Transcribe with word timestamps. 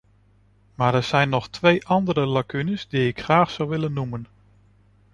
Maar 0.75 0.95
er 0.95 1.03
zijn 1.03 1.29
nog 1.29 1.47
twee 1.47 1.85
andere 1.87 2.25
lacunes 2.25 2.87
die 2.87 3.07
ik 3.07 3.21
graag 3.23 3.51
zou 3.51 3.69
willen 3.69 3.93
noemen. 3.93 4.27